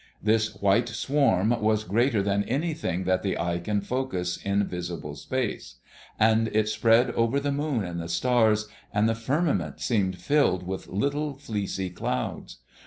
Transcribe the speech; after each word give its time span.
This 0.23 0.55
white 0.55 0.89
swarm 0.89 1.51
was 1.61 1.83
greater 1.83 2.23
than 2.23 2.43
anything 2.45 3.03
that 3.03 3.21
the 3.21 3.37
eye 3.37 3.59
can 3.59 3.81
focus 3.81 4.37
in 4.37 4.65
visible 4.65 5.13
space, 5.15 5.75
and 6.19 6.47
it 6.55 6.67
spread 6.67 7.11
over 7.11 7.39
the 7.39 7.51
moon 7.51 7.83
and 7.83 8.01
the 8.01 8.09
stars, 8.09 8.67
and 8.91 9.07
the 9.07 9.13
firmament 9.13 9.79
seemed 9.79 10.17
filled 10.17 10.65
with 10.65 10.87
little 10.87 11.35
fleecy 11.35 11.91
clouds. 11.91 12.57